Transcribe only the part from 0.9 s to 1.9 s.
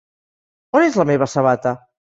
la meva sabata?